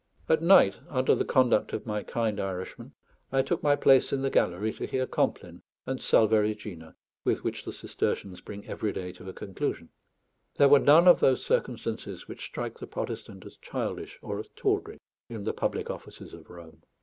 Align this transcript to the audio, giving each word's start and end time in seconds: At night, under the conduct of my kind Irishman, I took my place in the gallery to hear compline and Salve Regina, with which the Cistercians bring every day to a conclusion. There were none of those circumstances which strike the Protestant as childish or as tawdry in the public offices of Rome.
At 0.27 0.41
night, 0.41 0.79
under 0.89 1.13
the 1.13 1.23
conduct 1.23 1.73
of 1.73 1.85
my 1.85 2.01
kind 2.01 2.39
Irishman, 2.39 2.93
I 3.31 3.43
took 3.43 3.61
my 3.61 3.75
place 3.75 4.11
in 4.11 4.23
the 4.23 4.31
gallery 4.31 4.73
to 4.73 4.87
hear 4.87 5.05
compline 5.05 5.61
and 5.85 6.01
Salve 6.01 6.31
Regina, 6.31 6.95
with 7.23 7.43
which 7.43 7.63
the 7.63 7.71
Cistercians 7.71 8.41
bring 8.41 8.65
every 8.65 8.91
day 8.93 9.11
to 9.11 9.29
a 9.29 9.33
conclusion. 9.33 9.89
There 10.55 10.69
were 10.69 10.79
none 10.79 11.07
of 11.07 11.19
those 11.19 11.45
circumstances 11.45 12.27
which 12.27 12.45
strike 12.45 12.79
the 12.79 12.87
Protestant 12.87 13.45
as 13.45 13.57
childish 13.57 14.17
or 14.23 14.39
as 14.39 14.49
tawdry 14.55 14.97
in 15.29 15.43
the 15.43 15.53
public 15.53 15.91
offices 15.91 16.33
of 16.33 16.49
Rome. 16.49 16.81